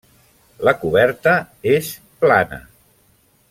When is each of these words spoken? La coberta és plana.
La 0.67 0.73
coberta 0.83 1.35
és 1.75 1.93
plana. 2.25 2.61